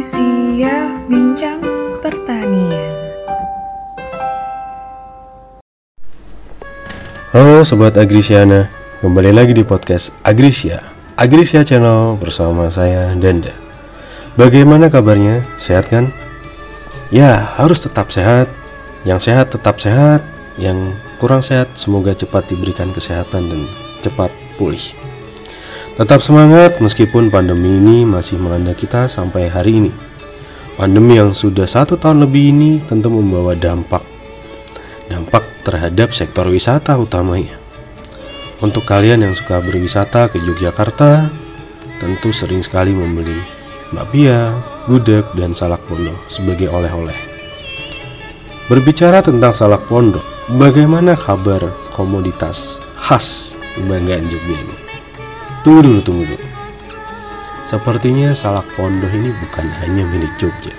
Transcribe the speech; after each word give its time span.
Agrisia 0.00 0.96
Bincang 1.12 1.60
Pertanian. 2.00 2.88
Halo 7.36 7.60
Sobat 7.60 8.00
Agrisiana, 8.00 8.72
kembali 9.04 9.28
lagi 9.28 9.52
di 9.52 9.60
podcast 9.60 10.16
Agrisia 10.24 10.80
Agrisia 11.20 11.60
Channel 11.68 12.16
bersama 12.16 12.72
saya 12.72 13.12
Danda 13.12 13.52
Bagaimana 14.40 14.88
kabarnya? 14.88 15.44
Sehat 15.60 15.92
kan? 15.92 16.08
Ya, 17.12 17.36
harus 17.60 17.84
tetap 17.84 18.08
sehat 18.08 18.48
Yang 19.04 19.28
sehat 19.28 19.52
tetap 19.52 19.84
sehat 19.84 20.24
Yang 20.56 20.96
kurang 21.20 21.44
sehat 21.44 21.76
semoga 21.76 22.16
cepat 22.16 22.48
diberikan 22.48 22.88
kesehatan 22.96 23.52
dan 23.52 23.68
cepat 24.00 24.32
pulih 24.56 25.09
Tetap 26.00 26.24
semangat 26.24 26.80
meskipun 26.80 27.28
pandemi 27.28 27.76
ini 27.76 28.08
masih 28.08 28.40
melanda 28.40 28.72
kita 28.72 29.04
sampai 29.04 29.52
hari 29.52 29.84
ini 29.84 29.92
Pandemi 30.80 31.20
yang 31.20 31.36
sudah 31.36 31.68
satu 31.68 32.00
tahun 32.00 32.24
lebih 32.24 32.56
ini 32.56 32.80
tentu 32.80 33.12
membawa 33.12 33.52
dampak 33.52 34.00
dampak 35.12 35.44
terhadap 35.60 36.16
sektor 36.16 36.48
wisata 36.48 36.96
utamanya. 36.96 37.52
Untuk 38.64 38.88
kalian 38.88 39.28
yang 39.28 39.36
suka 39.36 39.60
berwisata 39.60 40.32
ke 40.32 40.40
Yogyakarta, 40.40 41.28
tentu 42.00 42.32
sering 42.32 42.64
sekali 42.64 42.96
membeli 42.96 43.36
bakpia, 43.92 44.56
gudeg, 44.88 45.28
dan 45.36 45.52
salak 45.52 45.84
pondok 45.84 46.16
sebagai 46.32 46.72
oleh-oleh. 46.72 47.16
Berbicara 48.72 49.20
tentang 49.20 49.52
salak 49.52 49.84
pondok, 49.84 50.24
bagaimana 50.56 51.12
kabar 51.12 51.60
komoditas 51.92 52.80
khas 52.96 53.60
kebanggaan 53.76 54.32
Jogja 54.32 54.56
ini? 54.56 54.89
Tunggu 55.60 55.80
dulu, 55.84 56.00
tunggu 56.00 56.24
dulu. 56.24 56.46
Sepertinya 57.68 58.32
salak 58.32 58.66
pondok 58.74 59.12
ini 59.12 59.30
bukan 59.36 59.68
hanya 59.84 60.08
milik 60.08 60.32
Jogja. 60.40 60.72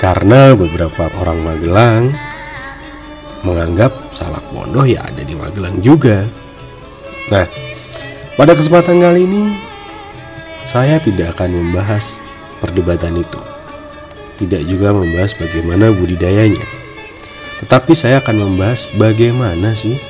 Karena 0.00 0.56
beberapa 0.56 1.12
orang 1.20 1.44
Magelang 1.44 2.10
menganggap 3.44 3.92
salak 4.08 4.42
pondok 4.48 4.88
ya 4.88 5.04
ada 5.04 5.20
di 5.20 5.36
Magelang 5.36 5.84
juga. 5.84 6.24
Nah, 7.28 7.44
pada 8.40 8.56
kesempatan 8.56 9.04
kali 9.04 9.28
ini 9.28 9.42
saya 10.64 10.96
tidak 10.98 11.36
akan 11.36 11.60
membahas 11.60 12.24
perdebatan 12.64 13.20
itu. 13.20 13.40
Tidak 14.40 14.64
juga 14.64 14.96
membahas 14.96 15.36
bagaimana 15.36 15.92
budidayanya. 15.92 16.64
Tetapi 17.60 17.92
saya 17.92 18.24
akan 18.24 18.48
membahas 18.48 18.88
bagaimana 18.96 19.76
sih 19.76 20.00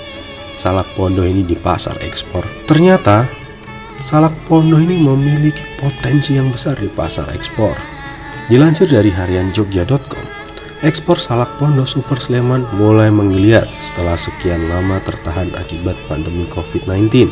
salak 0.54 0.86
pondok 0.94 1.27
ini 1.27 1.42
di 1.42 1.58
pasar 1.58 1.98
ekspor. 2.06 2.47
Ternyata 2.70 3.39
salak 4.00 4.32
pondok 4.48 4.80
ini 4.80 4.96
memiliki 4.96 5.60
potensi 5.76 6.32
yang 6.32 6.48
besar 6.48 6.80
di 6.80 6.88
pasar 6.88 7.28
ekspor. 7.36 7.76
Dilansir 8.48 8.88
dari 8.88 9.12
harian 9.12 9.52
jogja.com, 9.52 10.24
ekspor 10.80 11.20
salak 11.20 11.60
pondok 11.60 11.84
Super 11.84 12.16
Sleman 12.16 12.64
mulai 12.80 13.12
menggeliat 13.12 13.68
setelah 13.70 14.16
sekian 14.16 14.72
lama 14.72 14.98
tertahan 15.04 15.52
akibat 15.52 16.00
pandemi 16.08 16.48
COVID-19. 16.48 17.28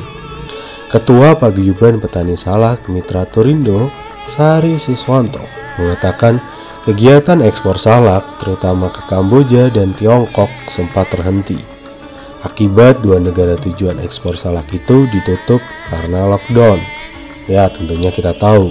Ketua 0.88 1.36
Paguyuban 1.36 2.00
Petani 2.00 2.36
Salak 2.36 2.88
Mitra 2.92 3.24
Torindo, 3.24 3.88
Sari 4.28 4.76
Siswanto, 4.76 5.42
mengatakan 5.80 6.40
kegiatan 6.84 7.44
ekspor 7.44 7.80
salak 7.80 8.40
terutama 8.40 8.92
ke 8.92 9.04
Kamboja 9.08 9.72
dan 9.72 9.92
Tiongkok 9.96 10.48
sempat 10.68 11.12
terhenti. 11.12 11.77
Akibat 12.38 13.02
dua 13.02 13.18
negara 13.18 13.58
tujuan 13.58 13.98
ekspor 13.98 14.38
salak 14.38 14.70
itu 14.70 15.10
ditutup 15.10 15.58
karena 15.90 16.22
lockdown. 16.30 16.78
Ya, 17.50 17.66
tentunya 17.66 18.14
kita 18.14 18.30
tahu, 18.38 18.70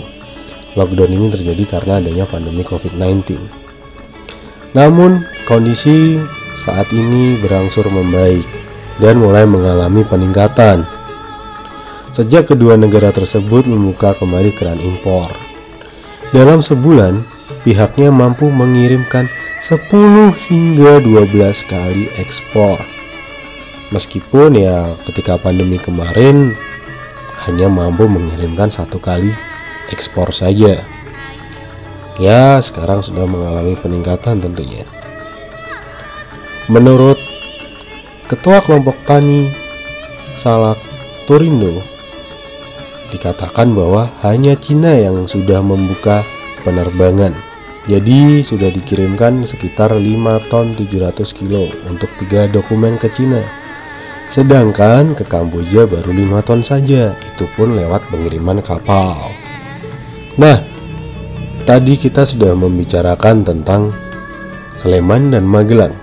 lockdown 0.79 1.11
ini 1.11 1.27
terjadi 1.27 1.75
karena 1.75 1.99
adanya 1.99 2.23
pandemi 2.23 2.63
COVID-19. 2.63 3.35
Namun, 4.71 5.27
kondisi 5.43 6.15
saat 6.55 6.87
ini 6.95 7.35
berangsur 7.43 7.91
membaik 7.91 8.47
dan 9.03 9.19
mulai 9.19 9.43
mengalami 9.43 10.07
peningkatan. 10.07 10.87
Sejak 12.15 12.55
kedua 12.55 12.79
negara 12.79 13.11
tersebut 13.11 13.67
membuka 13.67 14.15
kembali 14.15 14.55
keran 14.55 14.79
impor. 14.79 15.27
Dalam 16.31 16.63
sebulan, 16.63 17.19
pihaknya 17.67 18.15
mampu 18.15 18.47
mengirimkan 18.47 19.27
10 19.59 20.31
hingga 20.47 21.03
12 21.03 21.67
kali 21.67 22.07
ekspor. 22.15 22.96
Meskipun 23.87 24.59
ya 24.59 24.91
ketika 25.07 25.39
pandemi 25.39 25.79
kemarin 25.79 26.57
hanya 27.47 27.71
mampu 27.71 28.09
mengirimkan 28.11 28.67
satu 28.67 28.99
kali 28.99 29.31
ekspor 29.87 30.35
saja. 30.35 30.83
Ya, 32.17 32.57
sekarang 32.59 33.05
sudah 33.05 33.29
mengalami 33.29 33.77
peningkatan 33.77 34.41
tentunya. 34.41 34.83
Menurut 36.67 37.15
Ketua 38.27 38.59
Kelompok 38.59 38.99
Tani 39.07 39.47
Salak 40.35 40.81
Turindo, 41.23 41.79
dikatakan 43.13 43.71
bahwa 43.71 44.11
hanya 44.27 44.57
Cina 44.59 44.91
yang 44.99 45.23
sudah 45.23 45.63
membuka 45.63 46.27
penerbangan. 46.67 47.31
Jadi 47.87 48.43
sudah 48.43 48.67
dikirimkan 48.67 49.47
sekitar 49.47 49.95
5 49.95 50.51
ton 50.51 50.75
700 50.75 51.23
kilo 51.31 51.71
untuk 51.87 52.11
tiga 52.19 52.51
dokumen 52.51 52.99
ke 52.99 53.07
Cina. 53.07 53.39
Sedangkan 54.27 55.15
ke 55.15 55.23
Kamboja 55.23 55.87
baru 55.87 56.11
5 56.11 56.43
ton 56.43 56.59
saja, 56.59 57.15
itu 57.15 57.47
pun 57.55 57.71
lewat 57.71 58.11
pengiriman 58.11 58.59
kapal. 58.59 59.31
Nah, 60.35 60.59
tadi 61.63 61.95
kita 61.95 62.27
sudah 62.27 62.51
membicarakan 62.51 63.47
tentang 63.47 63.95
Sleman 64.75 65.31
dan 65.31 65.47
Magelang. 65.47 65.95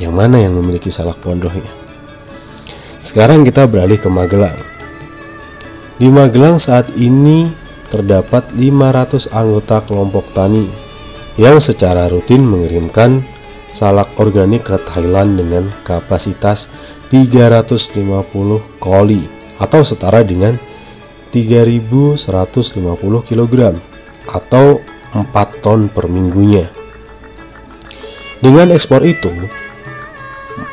Yang 0.00 0.12
mana 0.16 0.36
yang 0.40 0.56
memiliki 0.56 0.88
salak 0.88 1.20
pondoknya? 1.20 1.70
Sekarang 2.98 3.44
kita 3.44 3.68
beralih 3.68 4.00
ke 4.00 4.08
Magelang. 4.08 4.58
Di 6.00 6.08
Magelang 6.08 6.58
saat 6.58 6.90
ini 6.96 7.46
terdapat 7.92 8.50
500 8.56 9.30
anggota 9.30 9.84
kelompok 9.84 10.32
tani 10.34 10.66
yang 11.38 11.62
secara 11.62 12.10
rutin 12.10 12.42
mengirimkan 12.42 13.22
salak 13.74 14.14
organik 14.22 14.70
ke 14.70 14.78
Thailand 14.86 15.34
dengan 15.34 15.66
kapasitas 15.82 16.70
350 17.10 18.22
koli 18.78 19.26
atau 19.58 19.82
setara 19.82 20.22
dengan 20.22 20.54
3150 21.34 22.14
kg 23.26 23.54
atau 24.30 24.78
4 25.10 25.26
ton 25.58 25.90
per 25.90 26.06
minggunya. 26.06 26.62
Dengan 28.38 28.70
ekspor 28.70 29.02
itu 29.02 29.34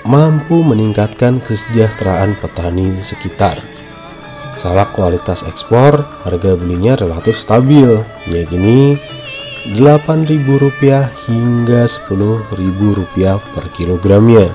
mampu 0.05 0.61
meningkatkan 0.61 1.41
kesejahteraan 1.41 2.37
petani 2.37 2.93
sekitar. 3.01 3.57
Salak 4.61 4.93
kualitas 4.93 5.41
ekspor 5.47 6.05
harga 6.21 6.53
belinya 6.53 6.93
relatif 6.93 7.33
stabil, 7.33 7.97
yakni 8.29 8.99
Rp8.000 9.61 11.29
hingga 11.29 11.85
Rp10.000 11.85 12.81
per 13.53 13.69
kilogramnya. 13.69 14.49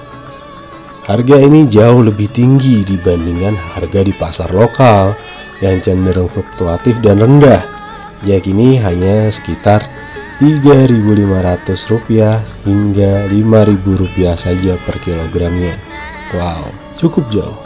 Harga 1.07 1.39
ini 1.39 1.63
jauh 1.71 2.03
lebih 2.03 2.27
tinggi 2.35 2.83
dibandingkan 2.83 3.55
harga 3.55 4.03
di 4.03 4.11
pasar 4.11 4.51
lokal 4.51 5.15
yang 5.63 5.79
cenderung 5.79 6.27
fluktuatif 6.27 6.99
dan 6.99 7.23
rendah, 7.23 7.63
yakni 8.27 8.83
hanya 8.83 9.31
sekitar 9.31 9.87
Rp3.500 10.43 12.67
hingga 12.67 13.31
Rp5.000 13.31 14.19
saja 14.35 14.75
per 14.83 14.99
kilogramnya. 14.99 15.79
Wow, 16.35 16.67
cukup 16.99 17.31
jauh. 17.31 17.63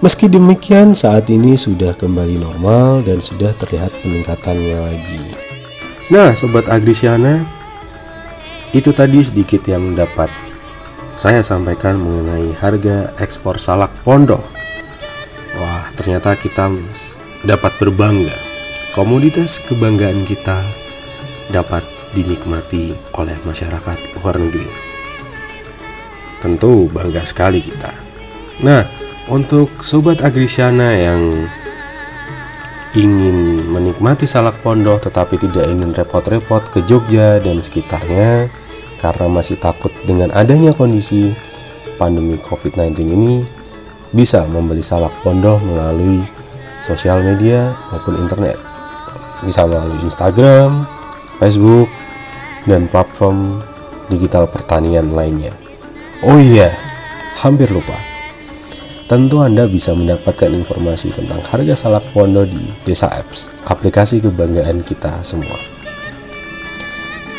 Meski 0.00 0.32
demikian, 0.32 0.96
saat 0.96 1.28
ini 1.28 1.52
sudah 1.52 1.92
kembali 1.92 2.40
normal 2.40 3.04
dan 3.04 3.20
sudah 3.20 3.52
terlihat 3.52 3.92
peningkatannya 4.00 4.78
lagi. 4.80 5.47
Nah, 6.08 6.32
sobat 6.32 6.72
Agrisiana, 6.72 7.44
itu 8.72 8.96
tadi 8.96 9.20
sedikit 9.20 9.60
yang 9.68 9.92
dapat 9.92 10.32
saya 11.12 11.44
sampaikan 11.44 12.00
mengenai 12.00 12.56
harga 12.56 13.12
ekspor 13.20 13.60
salak 13.60 13.92
pondok. 14.08 14.40
Wah, 15.60 15.84
ternyata 16.00 16.32
kita 16.32 16.72
dapat 17.44 17.76
berbangga. 17.76 18.32
Komoditas 18.96 19.60
kebanggaan 19.68 20.24
kita 20.24 20.56
dapat 21.52 21.84
dinikmati 22.16 22.96
oleh 23.12 23.36
masyarakat 23.44 23.98
luar 24.24 24.40
negeri. 24.40 24.70
Tentu 26.40 26.88
bangga 26.88 27.20
sekali 27.20 27.60
kita. 27.60 27.92
Nah, 28.64 28.88
untuk 29.28 29.84
sobat 29.84 30.24
Agrisiana 30.24 30.88
yang 30.96 31.52
ingin 32.96 33.68
menikmati 33.68 34.24
salak 34.24 34.64
pondok 34.64 35.04
tetapi 35.04 35.36
tidak 35.36 35.68
ingin 35.68 35.92
repot-repot 35.92 36.72
ke 36.72 36.80
Jogja 36.88 37.36
dan 37.42 37.60
sekitarnya 37.60 38.48
karena 38.96 39.26
masih 39.28 39.60
takut 39.60 39.92
dengan 40.08 40.32
adanya 40.32 40.72
kondisi 40.72 41.36
pandemi 42.00 42.40
COVID-19 42.40 42.96
ini 43.04 43.44
bisa 44.14 44.48
membeli 44.48 44.80
salak 44.80 45.12
pondok 45.20 45.60
melalui 45.60 46.24
sosial 46.80 47.20
media 47.20 47.76
maupun 47.92 48.16
internet 48.16 48.68
bisa 49.42 49.66
melalui 49.66 49.98
Instagram, 50.02 50.82
Facebook, 51.38 51.86
dan 52.66 52.90
platform 52.90 53.62
digital 54.10 54.50
pertanian 54.50 55.14
lainnya. 55.14 55.54
Oh 56.26 56.40
iya, 56.40 56.74
hampir 57.38 57.70
lupa. 57.70 58.07
Tentu 59.08 59.40
Anda 59.40 59.64
bisa 59.64 59.96
mendapatkan 59.96 60.52
informasi 60.52 61.08
tentang 61.08 61.40
harga 61.40 61.72
salak 61.72 62.12
pondo 62.12 62.44
di 62.44 62.60
Desa 62.84 63.08
Apps, 63.08 63.48
aplikasi 63.64 64.20
kebanggaan 64.20 64.84
kita 64.84 65.24
semua. 65.24 65.56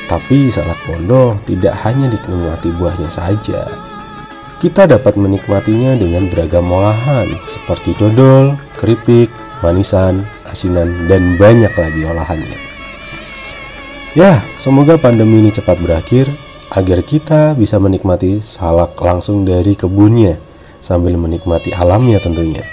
Tapi 0.09 0.49
salak 0.49 0.81
pondo 0.89 1.37
tidak 1.45 1.77
hanya 1.85 2.09
dinikmati 2.09 2.73
buahnya 2.73 3.13
saja. 3.13 3.69
Kita 4.57 4.89
dapat 4.89 5.13
menikmatinya 5.13 5.93
dengan 5.93 6.25
beragam 6.33 6.73
olahan 6.73 7.37
seperti 7.45 7.93
dodol, 8.01 8.57
keripik, 8.73 9.29
manisan, 9.61 10.25
asinan, 10.49 11.05
dan 11.05 11.37
banyak 11.37 11.69
lagi 11.69 12.01
olahannya. 12.01 12.57
Ya, 14.17 14.41
semoga 14.57 14.97
pandemi 14.97 15.37
ini 15.37 15.53
cepat 15.53 15.77
berakhir 15.85 16.33
agar 16.73 17.05
kita 17.05 17.53
bisa 17.53 17.77
menikmati 17.77 18.41
salak 18.41 18.97
langsung 18.97 19.45
dari 19.45 19.77
kebunnya 19.77 20.48
sambil 20.79 21.15
menikmati 21.15 21.71
alamnya 21.75 22.19
tentunya. 22.19 22.63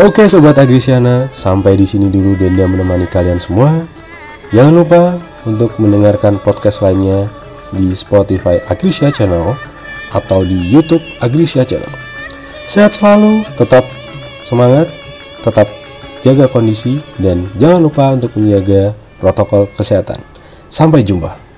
Oke 0.00 0.24
sobat 0.24 0.56
Agrisiana, 0.56 1.28
sampai 1.28 1.76
di 1.76 1.84
sini 1.84 2.08
dulu 2.08 2.32
Denda 2.32 2.64
menemani 2.64 3.04
kalian 3.04 3.36
semua. 3.36 3.84
Jangan 4.48 4.74
lupa 4.74 5.02
untuk 5.44 5.76
mendengarkan 5.76 6.40
podcast 6.40 6.80
lainnya 6.80 7.28
di 7.70 7.92
Spotify 7.92 8.58
Agrisia 8.66 9.12
Channel 9.12 9.54
atau 10.16 10.40
di 10.42 10.56
YouTube 10.72 11.04
Agrisia 11.20 11.68
Channel. 11.68 11.92
Sehat 12.64 12.96
selalu, 12.96 13.44
tetap 13.60 13.84
semangat, 14.46 14.88
tetap 15.44 15.68
jaga 16.24 16.48
kondisi 16.48 17.00
dan 17.20 17.48
jangan 17.60 17.80
lupa 17.84 18.14
untuk 18.16 18.32
menjaga 18.40 18.96
protokol 19.20 19.68
kesehatan. 19.76 20.22
Sampai 20.72 21.04
jumpa. 21.04 21.49